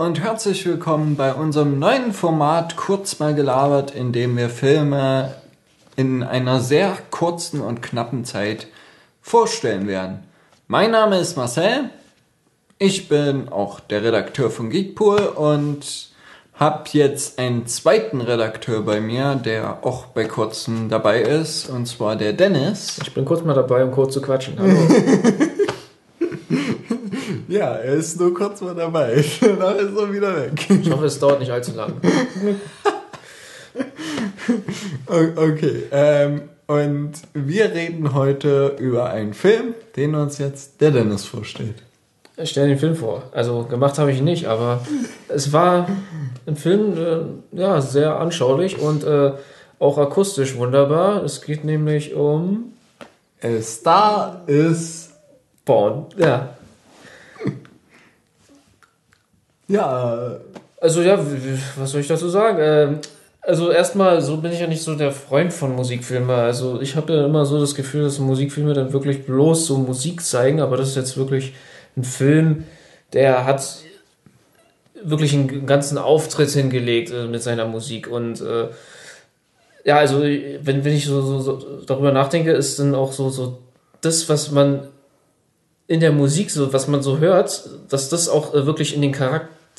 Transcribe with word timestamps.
und 0.00 0.18
herzlich 0.18 0.64
willkommen 0.64 1.14
bei 1.14 1.34
unserem 1.34 1.78
neuen 1.78 2.14
Format 2.14 2.76
Kurz 2.76 3.18
mal 3.18 3.34
gelabert, 3.34 3.94
in 3.94 4.12
dem 4.12 4.34
wir 4.34 4.48
Filme 4.48 5.34
in 5.94 6.22
einer 6.22 6.60
sehr 6.60 6.96
kurzen 7.10 7.60
und 7.60 7.82
knappen 7.82 8.24
Zeit 8.24 8.68
vorstellen 9.20 9.86
werden. 9.86 10.20
Mein 10.68 10.92
Name 10.92 11.18
ist 11.18 11.36
Marcel, 11.36 11.90
ich 12.78 13.10
bin 13.10 13.50
auch 13.50 13.78
der 13.78 14.02
Redakteur 14.02 14.50
von 14.50 14.70
Geekpool 14.70 15.18
und 15.18 16.08
habe 16.54 16.84
jetzt 16.92 17.38
einen 17.38 17.66
zweiten 17.66 18.22
Redakteur 18.22 18.80
bei 18.80 19.02
mir, 19.02 19.34
der 19.34 19.84
auch 19.84 20.06
bei 20.06 20.24
kurzem 20.24 20.88
dabei 20.88 21.20
ist, 21.20 21.68
und 21.68 21.84
zwar 21.84 22.16
der 22.16 22.32
Dennis. 22.32 22.98
Ich 23.02 23.12
bin 23.12 23.26
kurz 23.26 23.44
mal 23.44 23.52
dabei, 23.52 23.84
um 23.84 23.90
kurz 23.90 24.14
zu 24.14 24.22
quatschen. 24.22 24.58
Hallo. 24.58 24.78
ja, 27.50 27.74
er 27.74 27.94
ist 27.94 28.18
nur 28.18 28.32
kurz 28.32 28.60
mal 28.60 28.74
dabei. 28.74 29.24
Danach 29.40 29.74
ist 29.76 29.96
er 29.96 30.12
wieder 30.12 30.36
weg. 30.36 30.66
Ich 30.68 30.90
hoffe, 30.90 31.06
es 31.06 31.18
dauert 31.18 31.40
nicht 31.40 31.50
allzu 31.50 31.72
lang. 31.74 31.94
okay, 35.36 35.82
ähm, 35.90 36.42
und 36.66 37.12
wir 37.34 37.72
reden 37.72 38.14
heute 38.14 38.76
über 38.78 39.10
einen 39.10 39.34
Film, 39.34 39.74
den 39.96 40.14
uns 40.14 40.38
jetzt 40.38 40.80
der 40.80 40.92
Dennis 40.92 41.24
vorstellt. 41.24 41.82
Ich 42.36 42.50
stelle 42.50 42.68
den 42.68 42.78
Film 42.78 42.94
vor. 42.94 43.24
Also 43.32 43.64
gemacht 43.64 43.98
habe 43.98 44.12
ich 44.12 44.18
ihn 44.18 44.24
nicht, 44.24 44.46
aber 44.46 44.80
es 45.28 45.52
war 45.52 45.88
ein 46.46 46.56
Film, 46.56 46.96
äh, 46.96 47.58
ja, 47.58 47.80
sehr 47.80 48.18
anschaulich 48.18 48.78
und 48.78 49.02
äh, 49.02 49.32
auch 49.80 49.98
akustisch 49.98 50.56
wunderbar. 50.56 51.24
Es 51.24 51.42
geht 51.42 51.64
nämlich 51.64 52.14
um. 52.14 52.72
A 53.42 53.60
Star 53.60 54.42
is 54.46 55.10
Born. 55.64 56.06
Ja. 56.16 56.50
Ja. 59.70 60.36
Also 60.80 61.02
ja, 61.02 61.18
was 61.76 61.90
soll 61.90 62.00
ich 62.00 62.08
dazu 62.08 62.28
sagen? 62.28 62.58
Ähm, 62.60 63.00
also 63.42 63.70
erstmal, 63.70 64.20
so 64.20 64.36
bin 64.36 64.52
ich 64.52 64.60
ja 64.60 64.66
nicht 64.66 64.82
so 64.82 64.94
der 64.94 65.12
Freund 65.12 65.52
von 65.52 65.74
Musikfilmen. 65.74 66.30
Also 66.30 66.80
ich 66.80 66.96
habe 66.96 67.12
ja 67.12 67.24
immer 67.24 67.46
so 67.46 67.60
das 67.60 67.74
Gefühl, 67.74 68.02
dass 68.02 68.18
Musikfilme 68.18 68.74
dann 68.74 68.92
wirklich 68.92 69.24
bloß 69.24 69.66
so 69.66 69.78
Musik 69.78 70.22
zeigen, 70.22 70.60
aber 70.60 70.76
das 70.76 70.88
ist 70.88 70.96
jetzt 70.96 71.16
wirklich 71.16 71.54
ein 71.96 72.04
Film, 72.04 72.64
der 73.12 73.44
hat 73.44 73.78
wirklich 75.02 75.32
einen 75.32 75.66
ganzen 75.66 75.98
Auftritt 75.98 76.50
hingelegt 76.50 77.10
äh, 77.10 77.26
mit 77.26 77.42
seiner 77.42 77.66
Musik 77.66 78.06
und 78.06 78.40
äh, 78.40 78.68
ja, 79.84 79.96
also 79.96 80.20
wenn, 80.22 80.84
wenn 80.84 80.92
ich 80.92 81.06
so, 81.06 81.22
so, 81.22 81.40
so, 81.40 81.80
darüber 81.86 82.12
nachdenke, 82.12 82.52
ist 82.52 82.78
dann 82.78 82.94
auch 82.94 83.12
so, 83.12 83.30
so 83.30 83.58
das, 84.02 84.28
was 84.28 84.50
man 84.50 84.88
in 85.86 86.00
der 86.00 86.12
Musik, 86.12 86.50
so 86.50 86.72
was 86.72 86.86
man 86.86 87.02
so 87.02 87.18
hört, 87.18 87.68
dass 87.88 88.10
das 88.10 88.28
auch 88.28 88.54
äh, 88.54 88.66
wirklich 88.66 88.94
in 88.94 89.02
den 89.02 89.12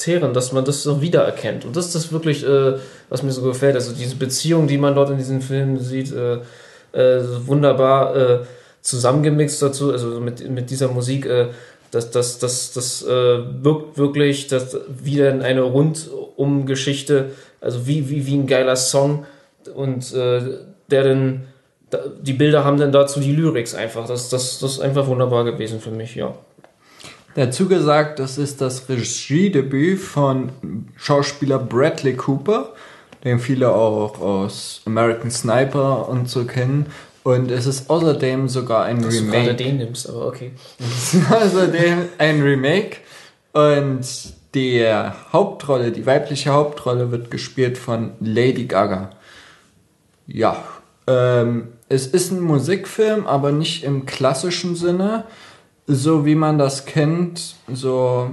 Charakteren, 0.02 0.34
dass 0.34 0.52
man 0.52 0.66
das 0.66 0.84
so 0.84 1.02
wiedererkennt. 1.02 1.66
Und 1.66 1.76
das 1.76 1.88
ist 1.88 1.96
das 1.96 2.12
wirklich, 2.12 2.46
äh, 2.46 2.74
was 3.10 3.24
mir 3.24 3.32
so 3.32 3.44
gefällt. 3.44 3.76
Also 3.76 3.94
diese 3.94 4.16
Beziehung, 4.16 4.68
die 4.68 4.78
man 4.78 4.96
dort 4.96 5.10
in 5.10 5.18
diesen 5.18 5.42
Filmen 5.42 5.80
sieht, 5.80 6.12
äh, 6.14 6.40
äh 6.94 7.24
wunderbar 7.46 8.16
äh, 8.16 8.40
zusammengemixt 8.82 9.62
dazu, 9.62 9.92
also 9.92 10.20
mit, 10.20 10.50
mit 10.50 10.70
dieser 10.70 10.88
Musik 10.88 11.28
das, 11.92 12.10
das, 12.10 12.40
das, 12.40 12.72
das 12.72 13.04
äh, 13.04 13.10
wirkt 13.64 13.98
wirklich 13.98 14.48
das, 14.48 14.78
wieder 14.88 15.30
in 15.30 15.42
eine 15.42 15.62
Rundum-Geschichte, 15.62 17.32
also 17.60 17.86
wie, 17.86 18.10
wie, 18.10 18.26
wie 18.26 18.38
ein 18.38 18.48
geiler 18.48 18.78
Song 18.78 19.26
und 19.76 20.14
äh, 20.14 20.42
der 20.90 21.04
dann, 21.04 21.48
die 22.22 22.34
Bilder 22.34 22.64
haben 22.64 22.78
dann 22.78 22.94
dazu 22.94 23.20
die 23.20 23.34
Lyrics 23.34 23.76
einfach. 23.76 24.08
Das, 24.08 24.30
das, 24.30 24.60
das 24.60 24.72
ist 24.72 24.80
einfach 24.80 25.06
wunderbar 25.08 25.44
gewesen 25.44 25.82
für 25.82 25.92
mich, 25.92 26.16
ja. 26.16 26.34
Dazu 27.36 27.68
gesagt, 27.68 28.20
das 28.20 28.38
ist 28.38 28.62
das 28.62 28.90
Regiedebüt 28.90 30.00
von 30.00 30.50
Schauspieler 30.98 31.60
Bradley 31.60 32.16
Cooper, 32.16 32.74
den 33.24 33.40
viele 33.40 33.74
auch 33.74 34.20
aus 34.20 34.82
American 34.86 35.32
Sniper 35.32 36.10
und 36.10 36.30
so 36.30 36.46
kennen. 36.46 36.88
Und 37.24 37.52
es 37.52 37.68
ist 37.68 37.90
außerdem 37.90 38.50
sogar 38.50 38.86
ein 38.86 39.02
Dass 39.02 39.14
Remake. 39.14 39.50
Du 39.50 39.64
den 39.64 39.78
nimmst, 39.78 40.10
aber 40.10 40.28
okay. 40.28 40.52
Es 40.80 41.14
ist 41.14 41.32
außerdem 41.32 42.10
ein 42.18 42.42
Remake. 42.42 42.98
Und 43.54 44.06
die 44.56 44.86
Hauptrolle, 45.32 45.92
die 45.92 46.06
weibliche 46.06 46.52
Hauptrolle 46.52 47.12
wird 47.12 47.32
gespielt 47.32 47.78
von 47.78 48.12
Lady 48.20 48.66
Gaga. 48.66 49.12
Ja, 50.28 50.64
ähm, 51.08 51.70
es 51.90 52.08
ist 52.08 52.32
ein 52.32 52.42
Musikfilm, 52.42 53.28
aber 53.28 53.52
nicht 53.52 53.84
im 53.84 54.06
klassischen 54.06 54.76
Sinne, 54.76 55.26
so 55.88 56.26
wie 56.26 56.36
man 56.36 56.58
das 56.58 56.86
kennt. 56.86 57.56
So, 57.72 58.32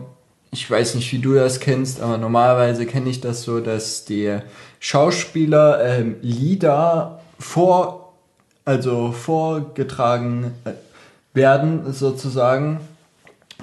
ich 0.51 0.71
weiß 0.71 0.95
nicht, 0.95 1.13
wie 1.13 1.19
du 1.19 1.35
das 1.35 1.61
kennst, 1.61 2.01
aber 2.01 2.19
normalerweise 2.19 2.87
kenne 2.87 3.11
ich 3.11 3.21
das 3.21 3.43
so, 3.43 3.61
dass 3.61 4.05
die 4.05 4.39
Schauspieler 4.81 5.85
ähm, 5.85 6.17
Lieder 6.23 7.21
vor 7.39 8.09
also 8.69 9.13
vorgetragen 9.13 10.53
äh, 10.67 10.73
werden 11.33 11.91
sozusagen, 11.91 12.81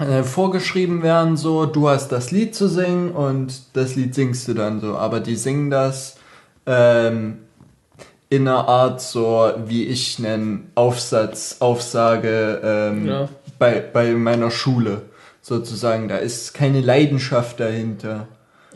äh, 0.00 0.24
vorgeschrieben 0.24 1.04
werden, 1.04 1.36
so, 1.36 1.64
du 1.64 1.88
hast 1.88 2.08
das 2.08 2.32
Lied 2.32 2.56
zu 2.56 2.68
singen 2.68 3.12
und 3.12 3.76
das 3.76 3.94
Lied 3.94 4.16
singst 4.16 4.48
du 4.48 4.54
dann 4.54 4.80
so, 4.80 4.96
aber 4.96 5.20
die 5.20 5.36
singen 5.36 5.70
das 5.70 6.16
ähm, 6.66 7.38
in 8.28 8.48
einer 8.48 8.66
Art 8.66 9.00
so, 9.00 9.52
wie 9.66 9.84
ich 9.84 10.18
einen 10.18 10.72
Aufsatz, 10.74 11.58
Aufsage 11.60 12.60
ähm, 12.64 13.06
ja. 13.06 13.28
Bei, 13.58 13.80
bei 13.80 14.12
meiner 14.12 14.50
Schule 14.50 15.02
sozusagen, 15.42 16.08
da 16.08 16.16
ist 16.16 16.54
keine 16.54 16.80
Leidenschaft 16.80 17.60
dahinter. 17.60 18.28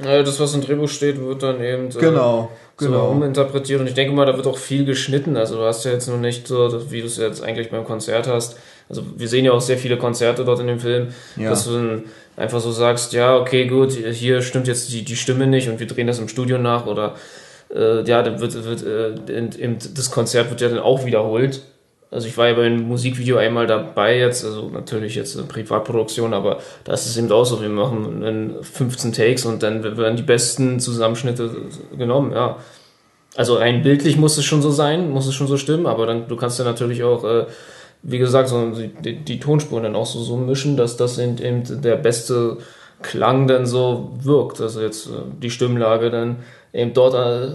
Ja, 0.02 0.22
das, 0.22 0.41
was 0.41 0.54
im 0.54 0.62
Drehbuch 0.62 0.88
steht, 0.88 1.20
wird 1.20 1.42
dann 1.42 1.62
eben 1.62 1.88
äh, 1.88 1.98
genau, 1.98 2.50
genau. 2.76 3.06
so 3.06 3.10
uminterpretiert. 3.10 3.80
Und 3.80 3.86
ich 3.86 3.94
denke 3.94 4.14
mal, 4.14 4.24
da 4.24 4.36
wird 4.36 4.46
auch 4.46 4.56
viel 4.56 4.84
geschnitten. 4.84 5.36
Also 5.36 5.56
du 5.56 5.62
hast 5.64 5.84
ja 5.84 5.92
jetzt 5.92 6.08
noch 6.08 6.19
nicht 6.19 6.46
so, 6.46 6.90
wie 6.90 7.00
du 7.00 7.06
es 7.06 7.16
jetzt 7.16 7.42
eigentlich 7.42 7.70
beim 7.70 7.84
Konzert 7.84 8.26
hast. 8.26 8.56
Also 8.88 9.02
wir 9.16 9.28
sehen 9.28 9.44
ja 9.44 9.52
auch 9.52 9.60
sehr 9.60 9.78
viele 9.78 9.98
Konzerte 9.98 10.44
dort 10.44 10.60
in 10.60 10.66
dem 10.66 10.80
Film, 10.80 11.08
ja. 11.36 11.50
dass 11.50 11.64
du 11.64 12.02
einfach 12.36 12.60
so 12.60 12.72
sagst, 12.72 13.12
ja, 13.12 13.36
okay, 13.36 13.66
gut, 13.66 13.92
hier 13.92 14.42
stimmt 14.42 14.66
jetzt 14.66 14.92
die, 14.92 15.04
die 15.04 15.16
Stimme 15.16 15.46
nicht 15.46 15.69
und 15.69 15.78
wir 15.78 15.86
drehen 15.86 16.06
das 16.06 16.19
im 16.19 16.28
Studio 16.28 16.58
nach 16.58 16.86
oder 16.86 17.14
äh, 17.72 18.02
ja, 18.02 18.22
dann 18.22 18.40
wird, 18.40 18.64
wird 18.64 18.82
äh, 18.84 19.76
das 19.94 20.10
Konzert 20.10 20.50
wird 20.50 20.60
ja 20.60 20.69
dann 20.69 20.80
auch 20.80 21.04
wiederholt 21.04 21.62
also 22.10 22.26
ich 22.26 22.37
war 22.37 22.48
ja 22.48 22.54
beim 22.54 22.88
Musikvideo 22.88 23.37
einmal 23.37 23.69
dabei 23.69 24.19
jetzt, 24.19 24.44
also 24.44 24.69
natürlich 24.69 25.15
jetzt 25.15 25.37
eine 25.37 25.47
Privatproduktion, 25.47 26.34
aber 26.34 26.59
da 26.82 26.93
ist 26.93 27.06
es 27.06 27.16
eben 27.16 27.31
auch 27.31 27.44
so, 27.44 27.62
wir 27.62 27.69
machen 27.69 28.56
15 28.62 29.12
Takes 29.12 29.44
und 29.44 29.62
dann 29.62 29.84
werden 29.97 30.16
die 30.16 30.25
besten 30.25 30.81
Zusammenschnitte 30.81 31.50
genommen, 31.97 32.32
ja. 32.32 32.56
Also 33.37 33.54
rein 33.54 33.82
bildlich 33.82 34.16
muss 34.16 34.37
es 34.38 34.44
schon 34.44 34.60
so 34.60 34.72
sein, 34.72 35.10
muss 35.10 35.28
es 35.28 35.34
schon 35.34 35.47
so 35.47 35.56
stimmen, 35.56 35.87
aber 35.87 36.04
dann 36.04 36.26
du 36.26 36.34
kannst 36.34 36.59
ja 36.59 36.65
natürlich 36.65 37.04
auch, 37.04 37.22
äh, 37.22 37.47
wie 38.03 38.19
gesagt, 38.19 38.49
so 38.49 38.70
die, 38.70 39.16
die, 39.16 39.38
Tonspuren 39.38 39.84
dann 39.84 39.94
auch 39.94 40.06
so, 40.06 40.20
so 40.20 40.37
mischen, 40.37 40.76
dass 40.76 40.97
das 40.97 41.16
eben 41.19 41.81
der 41.81 41.97
beste 41.97 42.56
Klang 43.03 43.47
dann 43.47 43.66
so 43.66 44.10
wirkt. 44.20 44.60
Also 44.60 44.81
jetzt 44.81 45.06
äh, 45.06 45.10
die 45.41 45.50
Stimmlage 45.50 46.10
dann 46.10 46.38
eben 46.72 46.93
dort 46.93 47.15
äh, 47.15 47.54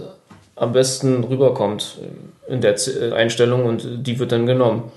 am 0.56 0.72
besten 0.72 1.22
rüberkommt 1.24 1.98
in 2.48 2.60
der 2.60 2.74
äh, 2.74 3.12
Einstellung 3.12 3.64
und 3.66 4.06
die 4.06 4.18
wird 4.18 4.32
dann 4.32 4.46
genommen. 4.46 4.90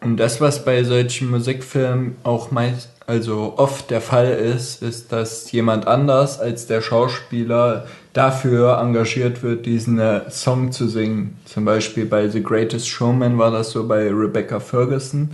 Und 0.00 0.16
das, 0.16 0.40
was 0.40 0.64
bei 0.64 0.82
solchen 0.82 1.30
Musikfilmen 1.30 2.16
auch 2.24 2.50
meist, 2.50 2.90
also 3.06 3.54
oft 3.56 3.90
der 3.90 4.00
Fall 4.00 4.28
ist, 4.32 4.82
ist, 4.82 5.12
dass 5.12 5.52
jemand 5.52 5.86
anders 5.86 6.40
als 6.40 6.66
der 6.66 6.80
Schauspieler 6.80 7.86
dafür 8.12 8.78
engagiert 8.78 9.42
wird, 9.42 9.64
diesen 9.64 10.00
äh, 10.00 10.28
Song 10.30 10.72
zu 10.72 10.88
singen. 10.88 11.38
Zum 11.44 11.64
Beispiel 11.64 12.04
bei 12.04 12.28
The 12.28 12.42
Greatest 12.42 12.88
Showman 12.88 13.38
war 13.38 13.50
das 13.50 13.70
so 13.70 13.86
bei 13.86 14.08
Rebecca 14.08 14.58
Ferguson. 14.60 15.30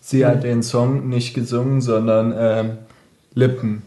Sie 0.00 0.22
mhm. 0.22 0.28
hat 0.28 0.44
den 0.44 0.62
Song 0.62 1.08
nicht 1.08 1.34
gesungen, 1.34 1.80
sondern 1.80 2.34
ähm, 2.36 2.78
Lippen, 3.34 3.82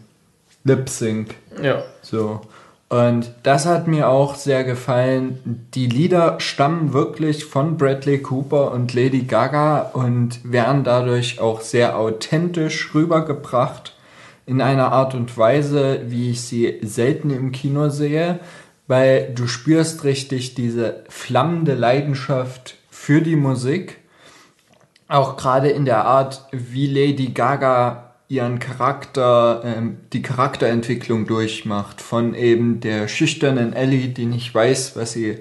Lip 0.64 0.88
Sync. 0.88 1.34
Ja. 1.62 1.82
So. 2.02 2.42
Und 2.88 3.32
das 3.42 3.66
hat 3.66 3.86
mir 3.86 4.08
auch 4.08 4.34
sehr 4.34 4.64
gefallen. 4.64 5.66
Die 5.74 5.86
Lieder 5.86 6.40
stammen 6.40 6.94
wirklich 6.94 7.44
von 7.44 7.76
Bradley 7.76 8.22
Cooper 8.22 8.72
und 8.72 8.94
Lady 8.94 9.22
Gaga 9.22 9.90
und 9.92 10.40
werden 10.42 10.84
dadurch 10.84 11.38
auch 11.38 11.60
sehr 11.60 11.98
authentisch 11.98 12.94
rübergebracht 12.94 13.94
in 14.46 14.62
einer 14.62 14.90
Art 14.92 15.14
und 15.14 15.36
Weise, 15.36 16.00
wie 16.06 16.30
ich 16.30 16.40
sie 16.40 16.78
selten 16.82 17.28
im 17.28 17.52
Kino 17.52 17.90
sehe, 17.90 18.40
weil 18.86 19.32
du 19.34 19.46
spürst 19.46 20.04
richtig 20.04 20.54
diese 20.54 21.04
flammende 21.10 21.74
Leidenschaft 21.74 22.76
für 22.90 23.20
die 23.20 23.36
Musik. 23.36 23.98
Auch 25.08 25.36
gerade 25.36 25.68
in 25.68 25.84
der 25.84 26.06
Art, 26.06 26.46
wie 26.52 26.86
Lady 26.86 27.26
Gaga 27.26 28.07
ihren 28.28 28.58
Charakter, 28.58 29.62
ähm, 29.64 29.98
die 30.12 30.22
Charakterentwicklung 30.22 31.26
durchmacht. 31.26 32.00
Von 32.00 32.34
eben 32.34 32.80
der 32.80 33.08
schüchternen 33.08 33.72
Ellie, 33.72 34.08
die 34.08 34.26
nicht 34.26 34.54
weiß, 34.54 34.96
was 34.96 35.12
sie 35.12 35.38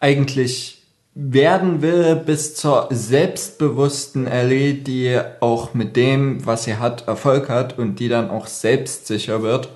eigentlich 0.00 0.82
werden 1.14 1.82
will, 1.82 2.16
bis 2.16 2.54
zur 2.54 2.88
selbstbewussten 2.90 4.26
Ellie, 4.26 4.74
die 4.74 5.20
auch 5.40 5.74
mit 5.74 5.96
dem, 5.96 6.46
was 6.46 6.64
sie 6.64 6.76
hat, 6.76 7.06
Erfolg 7.08 7.48
hat 7.48 7.78
und 7.78 7.96
die 7.96 8.08
dann 8.08 8.30
auch 8.30 8.46
selbstsicher 8.46 9.42
wird. 9.42 9.70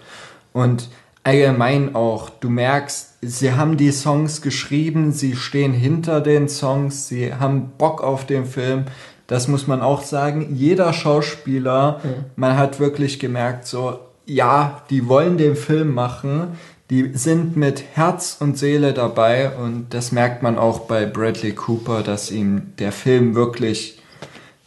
Und 0.53 0.89
allgemein 1.25 1.95
auch, 1.95 2.29
du 2.29 2.51
merkst, 2.51 3.15
sie 3.23 3.53
haben 3.53 3.77
die 3.77 3.91
Songs 3.91 4.43
geschrieben, 4.43 5.13
sie 5.13 5.35
stehen 5.35 5.73
hinter 5.73 6.21
den 6.21 6.49
Songs, 6.49 7.09
sie 7.09 7.35
haben 7.35 7.73
Bock 7.79 8.03
auf 8.03 8.27
den 8.27 8.45
Film. 8.45 8.85
Das 9.27 9.49
muss 9.49 9.67
man 9.67 9.81
auch 9.81 10.03
sagen. 10.03 10.55
Jeder 10.55 10.93
Schauspieler, 10.93 12.01
mhm. 12.05 12.25
man 12.37 12.59
hat 12.59 12.79
wirklich 12.79 13.19
gemerkt, 13.19 13.67
so, 13.67 13.99
ja, 14.27 14.83
die 14.91 15.09
wollen 15.09 15.39
den 15.39 15.57
Film 15.57 15.95
machen, 15.95 16.59
die 16.91 17.13
sind 17.15 17.57
mit 17.57 17.83
Herz 17.95 18.37
und 18.41 18.59
Seele 18.59 18.93
dabei 18.93 19.51
und 19.57 19.87
das 19.91 20.13
merkt 20.13 20.43
man 20.43 20.59
auch 20.59 20.81
bei 20.81 21.07
Bradley 21.07 21.53
Cooper, 21.53 22.03
dass 22.03 22.31
ihm 22.31 22.75
der 22.79 22.93
Film 22.93 23.35
wirklich 23.35 24.03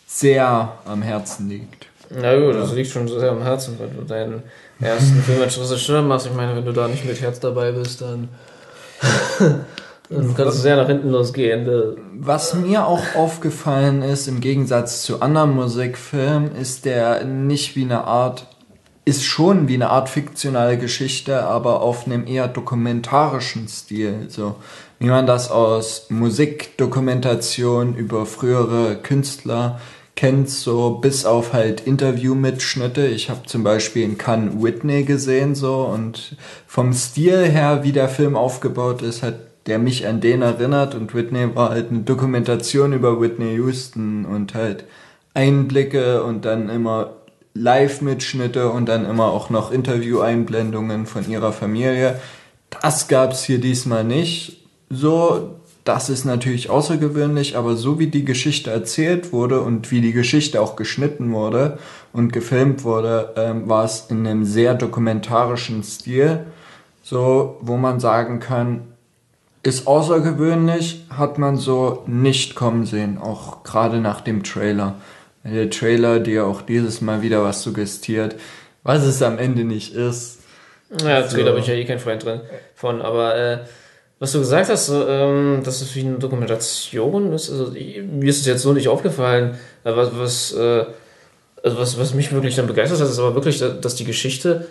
sehr 0.07 0.74
am 0.86 1.03
Herzen 1.03 1.50
liegt. 1.50 1.88
Na 2.10 2.36
gut, 2.39 2.56
das 2.56 2.74
liegt 2.74 2.89
schon 2.89 3.07
sehr 3.07 3.31
am 3.31 3.44
Herzen, 3.44 3.77
weil 3.77 3.89
du 3.89 4.03
deinen 4.03 4.44
ersten 4.79 5.21
Film 5.21 5.41
als 5.41 5.59
Regisseur 5.59 6.01
machst. 6.01 6.27
Ich 6.27 6.33
meine, 6.33 6.56
wenn 6.56 6.65
du 6.65 6.74
da 6.74 6.88
nicht 6.88 7.06
mit 7.06 7.19
Herz 7.21 7.39
dabei 7.39 7.71
bist, 7.71 8.01
dann, 8.01 8.29
dann 10.09 10.35
kannst 10.35 10.57
du 10.57 10.62
sehr 10.62 10.75
nach 10.75 10.88
hinten 10.88 11.09
losgehen. 11.09 11.68
Was 12.19 12.53
mir 12.53 12.85
auch 12.85 13.15
aufgefallen 13.15 14.01
ist, 14.01 14.27
im 14.27 14.39
Gegensatz 14.39 15.03
zu 15.03 15.21
anderen 15.21 15.56
Musikfilmen, 15.56 16.56
ist 16.56 16.85
der 16.85 17.24
nicht 17.24 17.75
wie 17.75 17.83
eine 17.83 18.03
Art, 18.03 18.47
ist 19.06 19.24
schon 19.24 19.68
wie 19.68 19.75
eine 19.75 19.89
Art 19.89 20.09
fiktionale 20.09 20.77
Geschichte, 20.77 21.44
aber 21.44 21.81
auf 21.81 22.06
einem 22.06 22.27
eher 22.27 22.47
dokumentarischen 22.47 23.68
Stil. 23.68 24.25
So 24.29 24.56
wie 25.00 25.07
man 25.07 25.27
das 25.27 25.51
aus 25.51 26.07
Musikdokumentation 26.09 27.95
über 27.95 28.25
frühere 28.25 28.95
Künstler 28.95 29.79
kennt, 30.18 30.50
so 30.50 30.96
bis 30.96 31.24
auf 31.24 31.54
halt 31.54 31.80
Interviewmitschnitte. 31.80 33.08
Ich 33.08 33.30
habe 33.30 33.46
zum 33.46 33.64
Beispiel 33.64 34.04
in 34.04 34.18
Cannes 34.18 34.62
Whitney 34.62 35.04
gesehen 35.04 35.56
so 35.56 35.86
und 35.86 36.36
vom 36.66 36.92
Stil 36.92 37.46
her, 37.46 37.84
wie 37.84 37.94
der 37.94 38.10
Film 38.10 38.36
aufgebaut 38.36 39.02
ist, 39.02 39.24
hat 39.24 39.36
der 39.68 39.80
mich 39.80 40.08
an 40.08 40.19
den 40.19 40.42
erinnert 40.42 40.96
und 40.96 41.14
Whitney 41.14 41.56
war 41.56 41.69
halt 41.69 41.92
eine 41.92 42.00
Dokumentation 42.00 42.94
über 42.94 43.22
Whitney 43.22 43.56
Houston 43.56 44.25
und 44.25 44.54
halt 44.54 44.86
Einblicke 45.34 46.24
und 46.24 46.46
dann 46.46 46.70
immer 46.70 47.12
Live-Mitschnitte 47.54 48.70
und 48.70 48.88
dann 48.88 49.06
immer 49.06 49.25
auch 49.25 49.50
noch 49.50 49.72
Interview-Einblendungen 49.72 51.06
von 51.06 51.30
ihrer 51.30 51.54
Familie. 51.54 52.20
Das 52.81 53.08
gab's 53.08 53.44
hier 53.44 53.60
diesmal 53.60 54.04
nicht. 54.04 54.66
So, 54.90 55.60
das 55.88 56.10
ist 56.10 56.25
natürlich 56.25 56.69
außergewöhnlich, 56.69 57.56
aber 57.56 57.75
so 57.75 58.00
wie 58.00 58.07
die 58.07 58.25
Geschichte 58.25 58.72
erzählt 58.72 59.31
wurde 59.31 59.62
und 59.62 59.92
wie 59.92 60.01
die 60.01 60.12
Geschichte 60.12 60.62
auch 60.62 60.75
geschnitten 60.75 61.31
wurde 61.31 61.78
und 62.12 62.34
gefilmt 62.34 62.84
wurde, 62.84 63.34
ähm, 63.38 63.69
war 63.69 63.86
es 63.86 64.07
in 64.10 64.28
einem 64.28 64.44
sehr 64.44 64.74
dokumentarischen 64.74 65.84
Stil, 65.84 66.45
so 67.04 67.57
wo 67.62 67.78
man 67.78 68.00
sagen 68.00 68.39
kann, 68.39 68.81
ist 69.63 69.88
außergewöhnlich, 69.88 71.06
hat 71.10 71.38
man 71.38 71.57
so 71.57 72.04
nicht 72.06 72.56
kommen 72.56 72.86
sehen, 72.86 73.18
auch 73.18 73.63
gerade 73.63 74.00
nach 74.00 74.22
dem 74.22 74.44
Trailer. 74.44 74.95
Der 75.44 75.69
Trailer 75.69 76.19
dir 76.19 76.45
auch 76.45 76.62
dieses 76.62 77.01
Mal 77.01 77.22
wieder 77.22 77.44
was 77.44 77.63
suggestiert, 77.63 78.36
was 78.84 79.04
es 79.04 79.22
am 79.22 79.38
Ende 79.38 79.63
nicht 79.63 79.94
ist. 79.94 80.39
Ja, 81.04 81.24
so. 81.24 81.36
Trailer 81.36 81.54
bin 81.54 81.62
ich 81.62 81.68
ja 81.68 81.75
eh 81.75 81.86
kein 81.86 82.00
Freund 82.00 82.24
drin 82.24 82.42
von, 82.75 83.01
aber 83.01 83.36
äh, 83.36 83.60
was 84.19 84.31
du 84.31 84.40
gesagt 84.40 84.69
hast, 84.69 84.90
ähm, 84.90 85.62
dass 85.64 85.81
es 85.81 85.96
wie 85.96 86.02
eine 86.02 86.18
Dokumentation 86.18 87.34
ist, 87.34 87.52
also 87.52 87.72
mir 87.72 88.30
ist 88.30 88.40
es 88.40 88.46
jetzt 88.46 88.64
so 88.64 88.74
nicht 88.74 88.88
aufgefallen, 88.88 89.58
was, 89.84 90.10
was, 90.18 90.54
äh, 90.54 90.86
also 91.64 91.78
was, 91.78 92.00
was 92.00 92.14
mich 92.14 92.31
wirklich 92.31 92.56
dann 92.56 92.68
begeistert 92.68 93.00
hat, 93.00 93.08
ist 93.08 93.19
aber 93.19 93.36
wirklich, 93.36 93.60
dass 93.60 93.96
die 93.96 94.06
Geschichte 94.06 94.68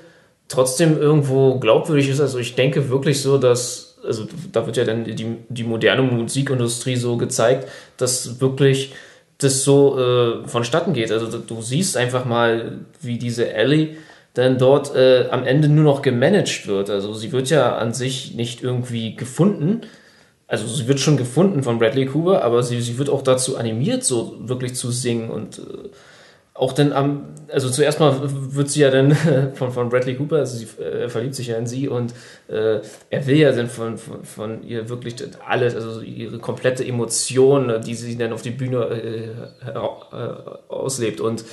trotzdem 0.49 1.01
irgendwo 1.01 1.59
glaubwürdig 1.59 2.09
ist. 2.09 2.21
Also 2.21 2.39
ich 2.39 2.55
denke 2.55 2.89
wirklich 2.89 3.21
so, 3.21 3.39
dass, 3.39 3.99
also 4.05 4.27
da 4.53 4.67
wird 4.67 4.77
ja 4.77 4.85
dann 4.85 5.05
die, 5.05 5.37
die 5.49 5.65
moderne 5.65 6.03
Musikindustrie 6.03 6.97
so 6.97 7.17
gezeigt, 7.17 7.69
dass 7.97 8.41
wirklich 8.41 8.95
das 9.39 9.65
so 9.65 9.99
äh, 9.99 10.49
vonstatten 10.49 10.93
geht. 10.93 11.13
Also 11.13 11.39
du 11.39 11.63
siehst 11.63 11.97
einfach 11.97 12.25
mal, 12.25 12.79
wie 13.01 13.19
diese 13.19 13.53
Ellie 13.53 13.97
dann 14.37 14.59
dort 14.59 14.95
äh, 14.95 15.29
am 15.31 15.45
Ende 15.45 15.67
nur 15.69 15.85
noch 15.85 16.03
gemanagt 16.03 16.67
wird. 16.67 16.91
Also 16.91 17.15
sie 17.15 17.33
wird 17.33 17.49
ja 17.49 17.77
an 17.77 17.95
sich 17.95 18.35
nicht 18.35 18.63
irgendwie 18.63 19.17
gefunden. 19.17 19.81
Also 20.47 20.67
sie 20.67 20.87
wird 20.87 21.01
schon 21.01 21.17
gefunden 21.17 21.63
von 21.63 21.79
Bradley 21.79 22.05
Cooper, 22.05 22.45
aber 22.45 22.63
sie, 22.63 22.83
sie 22.83 22.99
wird 22.99 23.09
auch 23.09 23.23
dazu 23.23 23.57
animiert, 23.57 24.05
so 24.05 24.37
wirklich 24.41 24.75
zu 24.75 24.91
singen 24.91 25.31
und 25.31 25.59
äh, 25.59 25.89
auch 26.53 26.73
dann 26.73 26.93
am, 26.93 27.25
also 27.51 27.71
zuerst 27.71 27.99
mal 27.99 28.15
wird 28.23 28.71
sie 28.71 28.81
ja 28.81 28.91
dann 28.91 29.15
von, 29.55 29.73
von 29.73 29.89
Bradley 29.89 30.17
Cooper, 30.17 30.37
also 30.37 30.59
sie 30.59 30.83
äh, 30.83 31.09
verliebt 31.09 31.35
sich 31.35 31.49
ja 31.49 31.57
in 31.57 31.67
sie 31.67 31.89
und 31.89 32.13
äh, 32.49 32.81
er 33.11 33.27
will 33.27 33.37
ja 33.37 33.53
dann 33.53 33.69
von, 33.69 33.97
von, 33.97 34.23
von 34.25 34.63
ihr 34.63 34.91
wirklich 34.91 35.17
alles, 35.47 35.75
also 35.75 36.03
ihre 36.03 36.39
komplette 36.39 36.85
Emotion, 36.85 37.81
die 37.85 37.95
sie 37.95 38.19
dann 38.19 38.35
auf 38.35 38.43
die 38.43 38.51
Bühne 38.51 38.85
äh, 38.85 39.71
äh 39.71 39.79
auslebt 40.69 41.21
und 41.21 41.45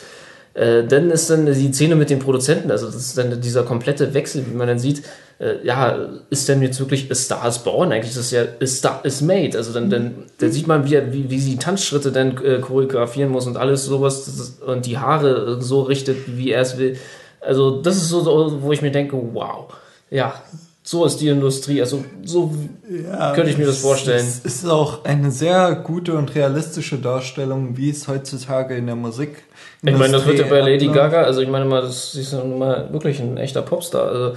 äh, 0.54 0.84
dann 0.84 1.10
ist 1.10 1.30
dann 1.30 1.46
die 1.46 1.72
Szene 1.72 1.96
mit 1.96 2.10
den 2.10 2.20
Produzenten, 2.20 2.70
also 2.70 2.86
das 2.86 2.96
ist 2.96 3.18
dann 3.18 3.42
dieser 3.42 3.64
komplette 3.64 4.14
Wechsel, 4.14 4.46
wie 4.48 4.56
man 4.56 4.68
dann 4.68 4.80
sieht, 4.80 5.04
äh, 5.40 5.66
ja, 5.66 5.98
ist 6.30 6.48
denn 6.48 6.62
jetzt 6.62 6.80
wirklich 6.80 7.10
A 7.10 7.16
Star 7.16 7.48
is 7.48 7.60
Born? 7.60 7.92
Eigentlich 7.92 8.16
ist 8.16 8.32
ja 8.32 8.44
A 8.62 8.66
Star 8.66 9.04
is 9.04 9.22
Made. 9.22 9.58
Also 9.58 9.74
dann, 9.74 9.90
dann, 9.90 10.14
dann 10.38 10.52
sieht 10.52 10.68
man, 10.68 10.86
wie, 10.86 11.02
wie, 11.12 11.30
wie 11.30 11.40
sie 11.40 11.58
Tanzschritte 11.58 12.12
dann 12.12 12.38
äh, 12.44 12.60
choreografieren 12.60 13.32
muss 13.32 13.48
und 13.48 13.58
alles 13.58 13.86
sowas 13.86 14.60
und 14.66 14.86
die 14.86 15.00
Haare 15.00 15.62
so 15.62 15.82
richtet, 15.82 16.18
wie 16.38 16.52
er 16.52 16.62
es 16.62 16.78
will. 16.78 16.98
Also 17.42 17.82
das 17.82 17.98
ist 17.98 18.10
so, 18.10 18.60
wo 18.62 18.72
ich 18.72 18.82
mir 18.82 18.92
denke, 18.92 19.18
wow, 19.34 19.74
ja, 20.10 20.36
so 20.84 21.06
ist 21.06 21.18
die 21.18 21.30
Industrie. 21.30 21.80
Also 21.82 22.04
so 22.24 22.52
ja, 22.90 23.34
könnte 23.34 23.52
ich 23.52 23.58
mir 23.58 23.66
das 23.66 23.80
vorstellen. 23.80 24.26
Es 24.26 24.40
ist 24.40 24.66
auch 24.66 25.06
eine 25.06 25.32
sehr 25.32 25.76
gute 25.76 26.14
und 26.14 26.36
realistische 26.36 26.98
Darstellung, 26.98 27.78
wie 27.78 27.90
es 27.90 28.08
heutzutage 28.08 28.76
in 28.76 28.86
der 28.86 28.96
Musik. 28.96 29.44
Ich 29.82 29.98
meine, 29.98 30.14
das 30.14 30.26
wird 30.26 30.40
ja 30.40 30.46
bei 30.46 30.60
Lady 30.60 30.88
Gaga, 30.88 31.24
also 31.24 31.42
ich 31.42 31.50
meine 31.50 31.66
mal, 31.66 31.82
das 31.82 32.16
ist 32.16 32.34
ja 32.34 32.44
mal 32.44 32.92
wirklich 32.92 33.20
ein 33.20 33.38
echter 33.38 33.62
Popstar. 33.62 34.08
Also, 34.08 34.34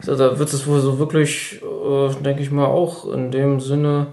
also 0.00 0.16
da 0.16 0.38
wird 0.38 0.52
es 0.52 0.66
wohl 0.66 0.80
so 0.80 0.98
wirklich, 0.98 1.60
äh, 1.62 2.22
denke 2.22 2.42
ich 2.42 2.50
mal, 2.50 2.66
auch 2.66 3.10
in 3.12 3.30
dem 3.30 3.60
Sinne 3.60 4.08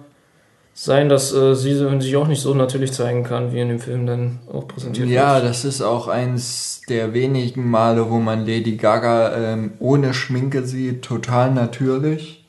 sein, 0.81 1.09
dass 1.09 1.33
äh, 1.33 1.55
sie 1.55 1.75
sich 1.75 2.15
auch 2.15 2.27
nicht 2.27 2.41
so 2.41 2.53
natürlich 2.53 2.93
zeigen 2.93 3.23
kann, 3.23 3.51
wie 3.51 3.59
in 3.59 3.67
dem 3.67 3.79
Film 3.79 4.05
dann 4.05 4.39
auch 4.51 4.65
präsentiert 4.65 5.09
ja, 5.09 5.33
wird. 5.33 5.43
Ja, 5.43 5.47
das 5.49 5.65
ist 5.65 5.81
auch 5.81 6.07
eins 6.07 6.81
der 6.87 7.13
wenigen 7.13 7.69
Male, 7.69 8.09
wo 8.09 8.19
man 8.19 8.45
Lady 8.45 8.77
Gaga 8.77 9.35
ähm, 9.35 9.73
ohne 9.79 10.13
Schminke 10.13 10.63
sieht, 10.63 11.01
total 11.01 11.51
natürlich. 11.51 12.45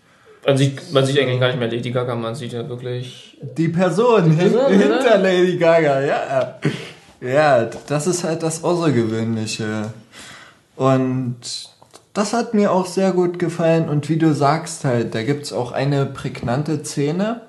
Man 0.47 0.57
sieht, 0.57 0.93
man 0.93 1.05
sieht 1.05 1.19
eigentlich 1.19 1.41
gar 1.41 1.49
nicht 1.49 1.59
mehr 1.59 1.71
Lady 1.71 1.91
Gaga, 1.91 2.15
man 2.15 2.37
sieht 2.37 2.53
ja 2.53 2.69
wirklich... 2.69 3.37
Die 3.43 3.69
Person, 3.69 4.31
die 4.31 4.37
Person 4.37 4.69
hin, 4.69 4.81
hinter 4.81 5.19
Lady 5.19 5.57
Gaga, 5.57 6.01
ja. 6.01 6.61
Ja, 7.21 7.69
das 7.89 8.07
ist 8.07 8.23
halt 8.23 8.45
das 8.45 8.63
Außergewöhnliche. 8.63 9.93
Und 10.77 11.37
das 12.15 12.33
hat 12.33 12.55
mir 12.55 12.71
auch 12.71 12.87
sehr 12.87 13.11
gut 13.11 13.41
gefallen. 13.41 13.89
Und 13.89 14.09
wie 14.09 14.19
du 14.19 14.33
sagst 14.33 14.85
halt, 14.85 15.17
da 15.17 15.23
gibt's 15.25 15.53
auch 15.53 15.73
eine 15.73 16.07
prägnante 16.07 16.85
Szene, 16.85 17.43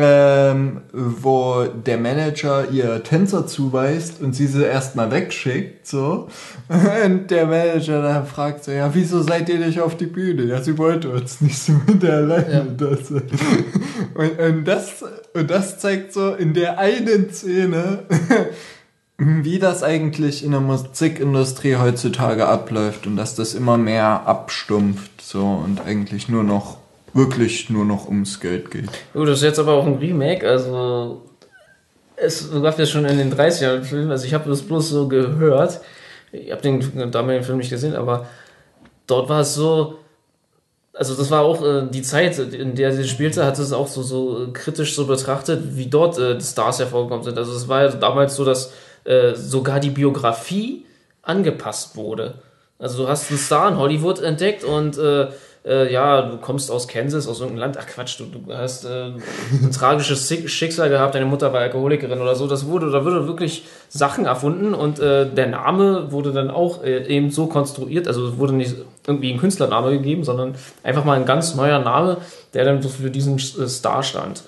ähm, 0.00 0.82
wo 0.92 1.64
der 1.64 1.98
Manager 1.98 2.70
ihr 2.70 3.02
Tänzer 3.02 3.48
zuweist 3.48 4.22
und 4.22 4.32
sie 4.32 4.46
sie 4.46 4.64
erstmal 4.64 5.10
wegschickt, 5.10 5.88
so. 5.88 6.28
Und 7.04 7.32
der 7.32 7.46
Manager 7.46 8.00
dann 8.02 8.24
fragt 8.24 8.62
so, 8.62 8.70
ja, 8.70 8.94
wieso 8.94 9.22
seid 9.22 9.48
ihr 9.48 9.58
nicht 9.58 9.80
auf 9.80 9.96
die 9.96 10.06
Bühne? 10.06 10.44
Ja, 10.44 10.62
sie 10.62 10.78
wollte 10.78 11.10
uns 11.10 11.40
nicht 11.40 11.58
so 11.58 11.72
mit 11.84 12.00
der 12.04 12.12
alleine. 12.12 12.52
Ja. 12.52 12.64
Das. 12.76 13.10
Und, 14.14 14.38
und, 14.38 14.64
das, 14.64 15.04
und 15.34 15.50
das 15.50 15.78
zeigt 15.78 16.12
so 16.12 16.34
in 16.34 16.54
der 16.54 16.78
einen 16.78 17.30
Szene, 17.30 18.04
wie 19.18 19.58
das 19.58 19.82
eigentlich 19.82 20.44
in 20.44 20.52
der 20.52 20.60
Musikindustrie 20.60 21.76
heutzutage 21.76 22.46
abläuft 22.46 23.06
und 23.06 23.16
dass 23.16 23.34
das 23.34 23.54
immer 23.54 23.76
mehr 23.78 24.26
abstumpft, 24.26 25.20
so, 25.20 25.44
und 25.44 25.80
eigentlich 25.84 26.28
nur 26.28 26.44
noch 26.44 26.78
wirklich 27.14 27.70
nur 27.70 27.84
noch 27.84 28.08
ums 28.08 28.40
Geld 28.40 28.70
geht. 28.70 28.90
Gut, 29.12 29.28
das 29.28 29.38
ist 29.38 29.44
jetzt 29.44 29.58
aber 29.58 29.74
auch 29.74 29.86
ein 29.86 29.96
Remake, 29.96 30.48
also 30.48 31.22
es 32.16 32.50
gab 32.50 32.78
ja 32.78 32.86
schon 32.86 33.04
in 33.04 33.18
den 33.18 33.32
30ern 33.32 33.82
Film, 33.82 34.10
also 34.10 34.26
ich 34.26 34.34
habe 34.34 34.48
das 34.50 34.62
bloß 34.62 34.88
so 34.88 35.08
gehört. 35.08 35.80
Ich 36.32 36.50
habe 36.50 36.60
den 36.60 37.10
damaligen 37.10 37.44
Film 37.44 37.58
nicht 37.58 37.70
gesehen, 37.70 37.94
aber 37.94 38.26
dort 39.06 39.28
war 39.28 39.40
es 39.40 39.54
so, 39.54 39.98
also 40.92 41.14
das 41.14 41.30
war 41.30 41.42
auch 41.42 41.64
äh, 41.64 41.86
die 41.88 42.02
Zeit, 42.02 42.38
in 42.38 42.74
der 42.74 42.92
sie 42.92 43.06
spielte, 43.08 43.44
hat 43.44 43.58
es 43.58 43.72
auch 43.72 43.86
so, 43.86 44.02
so 44.02 44.48
kritisch 44.52 44.94
so 44.94 45.06
betrachtet, 45.06 45.76
wie 45.76 45.86
dort 45.86 46.18
äh, 46.18 46.36
die 46.36 46.44
Stars 46.44 46.80
hervorgekommen 46.80 47.24
sind. 47.24 47.38
Also 47.38 47.52
es 47.52 47.68
war 47.68 47.82
ja 47.82 47.88
damals 47.88 48.34
so, 48.36 48.44
dass 48.44 48.72
äh, 49.04 49.34
sogar 49.34 49.80
die 49.80 49.90
Biografie 49.90 50.84
angepasst 51.22 51.96
wurde. 51.96 52.42
Also 52.78 53.04
du 53.04 53.08
hast 53.08 53.30
einen 53.30 53.38
Star 53.38 53.70
in 53.70 53.78
Hollywood 53.78 54.20
entdeckt 54.20 54.64
und 54.64 54.98
äh, 54.98 55.28
äh, 55.64 55.92
ja, 55.92 56.22
du 56.22 56.38
kommst 56.38 56.70
aus 56.70 56.88
Kansas, 56.88 57.26
aus 57.28 57.40
irgendeinem 57.40 57.72
Land, 57.72 57.78
ach 57.80 57.86
Quatsch, 57.86 58.18
du, 58.18 58.24
du 58.24 58.54
hast 58.54 58.84
äh, 58.84 59.12
ein 59.62 59.70
tragisches 59.72 60.32
Schicksal 60.46 60.88
gehabt, 60.88 61.14
deine 61.14 61.26
Mutter 61.26 61.52
war 61.52 61.60
Alkoholikerin 61.60 62.20
oder 62.20 62.34
so, 62.34 62.46
das 62.46 62.66
wurde, 62.66 62.90
da 62.90 63.04
wurde 63.04 63.26
wirklich 63.26 63.64
Sachen 63.88 64.26
erfunden 64.26 64.74
und 64.74 64.98
äh, 64.98 65.28
der 65.28 65.48
Name 65.48 66.12
wurde 66.12 66.32
dann 66.32 66.50
auch 66.50 66.82
äh, 66.84 67.06
eben 67.06 67.30
so 67.30 67.46
konstruiert, 67.46 68.06
also 68.06 68.28
es 68.28 68.38
wurde 68.38 68.54
nicht 68.54 68.74
irgendwie 69.06 69.32
ein 69.32 69.38
Künstlername 69.38 69.90
gegeben, 69.90 70.24
sondern 70.24 70.54
einfach 70.82 71.04
mal 71.04 71.16
ein 71.16 71.26
ganz 71.26 71.54
neuer 71.54 71.78
Name, 71.78 72.18
der 72.54 72.64
dann 72.64 72.82
für 72.82 73.10
diesen 73.10 73.36
äh, 73.36 73.68
Star 73.68 74.02
stand. 74.02 74.42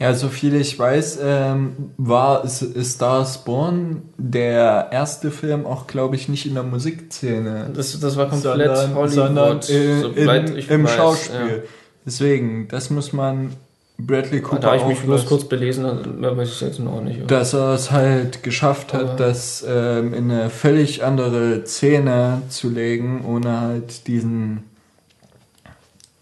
Ja, 0.00 0.12
so 0.12 0.28
viel 0.28 0.54
ich 0.54 0.78
weiß, 0.78 1.18
ähm, 1.22 1.92
war 1.96 2.44
Stars 2.46 3.44
Born 3.44 4.02
der 4.18 4.88
erste 4.92 5.30
Film 5.30 5.64
auch, 5.64 5.86
glaube 5.86 6.14
ich, 6.16 6.28
nicht 6.28 6.44
in 6.44 6.54
der 6.54 6.62
Musikszene. 6.62 7.70
Das, 7.74 7.98
das 7.98 8.16
war 8.16 8.28
komplett 8.28 8.76
sondern, 8.76 8.94
Hollywood, 8.94 9.10
sondern 9.12 9.58
äh, 9.60 10.00
soweit 10.00 10.50
in, 10.50 10.56
im 10.58 10.84
weiß, 10.84 10.94
Schauspiel. 10.94 11.62
Deswegen, 12.04 12.68
das 12.68 12.90
muss 12.90 13.12
man 13.14 13.54
Bradley 13.96 14.36
Ja. 14.40 14.42
Cooper 14.44 14.60
Da 14.60 14.76
ich 14.76 14.84
mich 14.86 15.00
bloß 15.00 15.26
kurz 15.26 15.44
belesen, 15.44 16.20
mehr 16.20 16.36
weiß 16.36 16.48
ich 16.50 16.60
jetzt 16.60 16.78
noch 16.78 17.00
nicht. 17.02 17.28
dass 17.30 17.54
er 17.54 17.74
es 17.74 17.90
halt 17.90 18.42
geschafft 18.42 18.92
hat, 18.92 19.02
Aber- 19.02 19.16
das 19.16 19.64
ähm, 19.66 20.12
in 20.14 20.30
eine 20.30 20.50
völlig 20.50 21.02
andere 21.02 21.64
Szene 21.64 22.42
zu 22.50 22.68
legen, 22.68 23.24
ohne 23.26 23.60
halt 23.60 24.06
diesen 24.06 24.64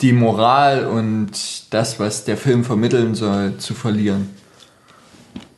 die 0.01 0.13
Moral 0.13 0.87
und 0.87 1.73
das, 1.73 1.99
was 1.99 2.25
der 2.25 2.37
Film 2.37 2.65
vermitteln 2.65 3.15
soll, 3.15 3.57
zu 3.59 3.75
verlieren. 3.75 4.35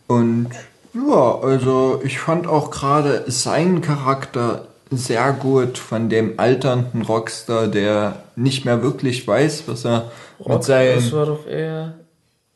Und 0.07 0.51
ja, 0.95 1.39
also 1.41 2.01
ich 2.05 2.19
fand 2.19 2.47
auch 2.47 2.71
gerade 2.71 3.25
seinen 3.27 3.81
Charakter 3.81 4.69
sehr 4.91 5.33
gut 5.33 5.77
von 5.77 6.09
dem 6.09 6.39
alternden 6.39 7.03
Rockstar, 7.03 7.69
der 7.69 8.23
nicht 8.37 8.65
mehr 8.65 8.83
wirklich 8.83 9.27
weiß, 9.27 9.65
was 9.67 9.85
er 9.85 10.11
Rock, 10.41 10.49
mit 10.49 10.59
das 10.59 10.67
seinem 10.67 11.13
war 11.13 11.27
doch 11.27 11.47
eher 11.47 11.95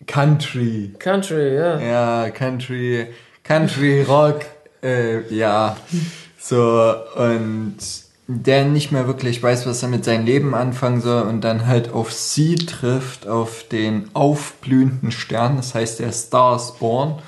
Country 0.07 0.95
Country, 0.99 1.55
ja. 1.55 1.79
ja, 1.79 2.31
Country, 2.31 3.09
Country 3.45 4.03
Rock, 4.03 4.41
äh, 4.83 5.29
ja, 5.35 5.77
so 6.39 6.95
und 7.17 7.77
der 8.41 8.65
nicht 8.65 8.93
mehr 8.93 9.07
wirklich 9.07 9.43
weiß, 9.43 9.67
was 9.67 9.83
er 9.83 9.89
mit 9.89 10.05
seinem 10.05 10.25
Leben 10.25 10.55
anfangen 10.55 11.01
soll 11.01 11.23
und 11.23 11.43
dann 11.43 11.67
halt 11.67 11.93
auf 11.93 12.13
sie 12.13 12.55
trifft, 12.57 13.27
auf 13.27 13.65
den 13.71 14.11
aufblühenden 14.15 15.11
Stern, 15.11 15.57
das 15.57 15.75
heißt 15.75 16.01
der 16.01 16.13
Stars 16.13 16.79
Born, 16.79 17.19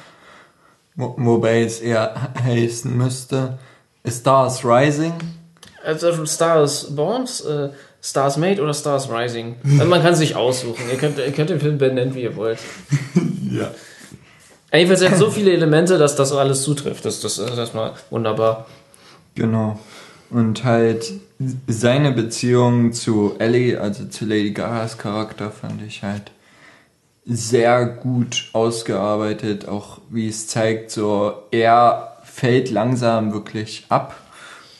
wo, 0.94 1.14
wobei 1.18 1.62
es 1.62 1.80
eher 1.80 2.14
heißen 2.44 2.96
müsste 2.96 3.58
A 4.06 4.10
Stars 4.10 4.64
Rising. 4.64 5.14
Also 5.84 6.24
Stars 6.26 6.94
Born, 6.94 7.24
äh, 7.24 7.68
Stars 8.02 8.36
Made 8.36 8.62
oder 8.62 8.74
Stars 8.74 9.10
Rising. 9.10 9.56
Also 9.64 9.86
man 9.86 10.02
kann 10.02 10.14
sich 10.14 10.36
aussuchen. 10.36 10.84
Ihr 10.90 10.98
könnt, 10.98 11.18
ihr 11.18 11.32
könnt 11.32 11.50
den 11.50 11.60
Film 11.60 11.78
benennen, 11.78 12.14
wie 12.14 12.22
ihr 12.22 12.36
wollt. 12.36 12.58
Ja. 13.50 13.70
Jedenfalls 14.72 15.08
hat 15.08 15.16
so 15.16 15.30
viele 15.30 15.52
Elemente, 15.52 15.96
dass 15.96 16.16
das 16.16 16.32
alles 16.32 16.64
zutrifft. 16.64 17.04
Das, 17.04 17.20
das 17.20 17.38
ist 17.38 17.56
erstmal 17.56 17.92
wunderbar. 18.10 18.66
Genau. 19.36 19.78
Und 20.30 20.64
halt 20.64 21.12
seine 21.66 22.12
Beziehung 22.12 22.92
zu 22.92 23.34
Ellie, 23.38 23.80
also 23.80 24.06
zu 24.06 24.24
Lady 24.24 24.52
Gagas 24.52 24.98
Charakter, 24.98 25.50
fand 25.50 25.82
ich 25.82 26.02
halt 26.02 26.32
sehr 27.24 27.86
gut 27.86 28.50
ausgearbeitet. 28.52 29.68
Auch 29.68 29.98
wie 30.10 30.28
es 30.28 30.46
zeigt, 30.46 30.90
so 30.90 31.34
er 31.50 32.16
fällt 32.24 32.70
langsam 32.70 33.32
wirklich 33.32 33.86
ab 33.88 34.16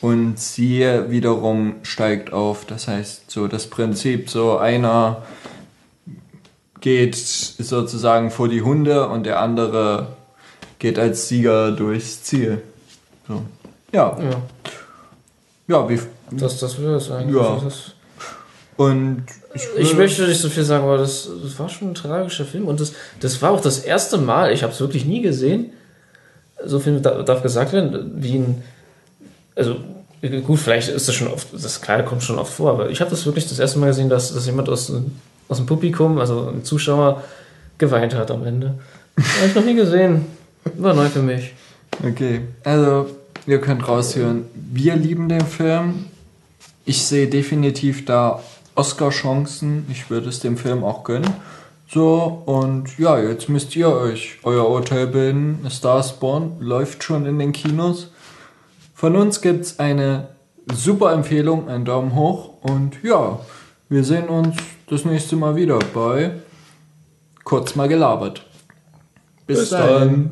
und 0.01 0.39
sie 0.39 0.81
wiederum 1.09 1.77
steigt 1.83 2.33
auf. 2.33 2.65
Das 2.67 2.89
heißt, 2.89 3.31
so 3.31 3.49
das 3.49 3.69
Prinzip, 3.69 4.29
so 4.29 4.59
einer 4.59 5.23
geht 6.81 7.17
sozusagen 7.17 8.31
vor 8.31 8.49
die 8.49 8.61
Hunde 8.61 9.09
und 9.09 9.25
der 9.25 9.41
andere 9.41 10.09
geht 10.79 10.99
als 10.99 11.29
Sieger 11.29 11.73
durchs 11.73 12.23
Ziel. 12.23 12.61
So. 13.27 13.43
Ja, 13.93 14.19
Ja, 14.21 14.43
ja, 15.69 15.89
wie, 15.89 15.99
das, 16.33 16.59
das 16.61 16.81
wäre 16.81 16.97
es 16.97 17.11
eigentlich. 17.11 17.37
Ja. 17.37 17.61
Das, 17.65 17.93
und 18.77 19.25
ich, 19.55 19.63
ich 19.79 19.87
würde- 19.91 19.97
möchte 19.99 20.27
nicht 20.27 20.41
so 20.41 20.49
viel 20.49 20.65
sagen, 20.65 20.85
aber 20.85 20.99
das, 20.99 21.29
das 21.43 21.59
war 21.59 21.69
schon 21.69 21.91
ein 21.91 21.95
tragischer 21.95 22.45
Film. 22.45 22.67
Und 22.67 22.81
das, 22.81 22.93
das 23.21 23.41
war 23.41 23.51
auch 23.53 23.61
das 23.61 23.79
erste 23.79 24.19
Mal, 24.19 24.53
ich 24.53 24.63
habe 24.63 24.73
es 24.73 24.81
wirklich 24.81 25.05
nie 25.05 25.23
gesehen, 25.23 25.71
so 26.65 26.81
viel 26.81 27.01
da- 27.01 27.23
darf 27.23 27.43
gesagt 27.43 27.73
werden, 27.73 28.13
wie 28.17 28.37
ein. 28.39 28.63
Also, 29.57 29.77
gut, 30.45 30.59
vielleicht 30.59 30.89
ist 30.89 31.07
das 31.07 31.15
schon 31.15 31.29
oft, 31.29 31.49
das 31.53 31.81
klar 31.81 32.03
kommt 32.03 32.23
schon 32.25 32.39
oft 32.39 32.53
vor, 32.53 32.71
aber 32.71 32.91
ich 32.91 33.01
habe 33.01 33.11
das 33.11 33.25
wirklich 33.27 33.49
das 33.49 33.59
erste 33.61 33.79
Mal 33.79 33.87
gesehen, 33.89 34.09
dass, 34.09 34.35
dass 34.35 34.47
jemand 34.47 34.69
aus, 34.69 34.91
aus 35.49 35.57
dem 35.59 35.67
Publikum, 35.67 36.19
also 36.19 36.49
ein 36.49 36.65
Zuschauer, 36.65 37.23
geweint 37.79 38.15
hat 38.15 38.31
am 38.33 38.45
Ende. 38.45 38.75
Habe 39.17 39.47
ich 39.49 39.55
noch 39.55 39.65
nie 39.65 39.75
gesehen. 39.75 40.27
War 40.79 40.95
neu 40.95 41.09
für 41.09 41.23
mich. 41.23 41.53
Okay, 42.05 42.41
also 42.65 43.07
ihr 43.47 43.61
könnt 43.61 43.87
raushören, 43.87 44.45
wir 44.55 44.97
lieben 44.97 45.29
den 45.29 45.47
Film. 45.47 46.07
Ich 46.85 47.05
sehe 47.05 47.29
definitiv 47.29 48.05
da 48.05 48.43
Oscar-Chancen. 48.75 49.87
Ich 49.91 50.11
würde 50.11 50.29
es 50.29 50.41
dem 50.41 50.57
Film 50.57 50.85
auch 50.85 51.05
gönnen. 51.05 51.33
So, 51.89 52.43
und 52.47 52.99
ja, 52.99 53.19
jetzt 53.19 53.49
müsst 53.49 53.77
ihr 53.77 53.89
euch 53.89 54.39
euer 54.43 54.69
Urteil 54.69 55.07
bilden. 55.07 55.61
A 55.65 55.71
Star 55.71 56.01
is 56.01 56.13
Born 56.13 56.57
läuft 56.61 57.05
schon 57.05 57.27
in 57.27 57.39
den 57.39 57.53
Kinos. 57.53 58.11
Von 58.95 59.17
uns 59.17 59.41
gibt's 59.41 59.79
eine 59.79 60.29
super 60.73 61.13
Empfehlung, 61.13 61.69
einen 61.69 61.85
Daumen 61.85 62.15
hoch. 62.15 62.55
Und 62.63 63.03
ja, 63.03 63.39
wir 63.89 64.05
sehen 64.05 64.29
uns 64.29 64.57
das 64.89 65.05
nächste 65.05 65.37
Mal 65.37 65.57
wieder 65.57 65.79
bei 65.93 66.33
Kurz 67.45 67.75
mal 67.77 67.89
gelabert. 67.89 68.47
Bis, 69.47 69.61
Bis 69.61 69.71
dann. 69.71 69.81
dahin. 69.81 70.31